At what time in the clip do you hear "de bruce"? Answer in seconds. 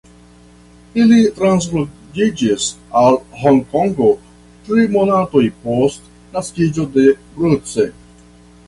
6.99-7.91